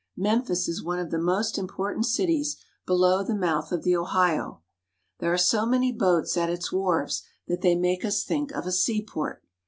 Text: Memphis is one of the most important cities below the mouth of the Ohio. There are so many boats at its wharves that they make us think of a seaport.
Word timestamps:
Memphis 0.17 0.67
is 0.67 0.81
one 0.81 0.97
of 0.97 1.11
the 1.11 1.19
most 1.19 1.59
important 1.59 2.07
cities 2.07 2.57
below 2.87 3.21
the 3.23 3.35
mouth 3.35 3.71
of 3.71 3.83
the 3.83 3.95
Ohio. 3.95 4.63
There 5.19 5.31
are 5.31 5.37
so 5.37 5.63
many 5.63 5.91
boats 5.91 6.35
at 6.35 6.49
its 6.49 6.71
wharves 6.71 7.21
that 7.47 7.61
they 7.61 7.75
make 7.75 8.03
us 8.03 8.23
think 8.23 8.51
of 8.51 8.65
a 8.65 8.71
seaport. 8.71 9.43